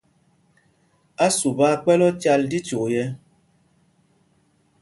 Ásûp 1.25 1.57
aa 1.67 1.75
kpɛ̌l 1.83 2.01
ócāl 2.09 2.41
tí 2.49 2.57
cyûk 2.67 2.85
yɛ̄. 2.95 3.07